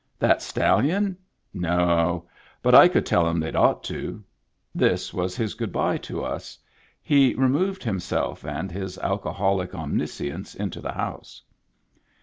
"That 0.17 0.41
stallion? 0.41 1.15
No! 1.53 2.27
But 2.63 2.73
I 2.73 2.87
could 2.87 3.05
tell 3.05 3.27
'em 3.27 3.39
they'd 3.39 3.55
ought 3.55 3.83
to." 3.83 4.23
This 4.73 5.13
was 5.13 5.37
his 5.37 5.53
good 5.53 5.71
by 5.71 5.97
to 5.99 6.23
us; 6.23 6.57
he 7.03 7.35
removed 7.35 7.83
himself 7.83 8.43
and 8.43 8.71
his 8.71 8.97
alcoholic 8.97 9.75
omniscience 9.75 10.55
into 10.55 10.81
the 10.81 10.93
house. 10.93 11.43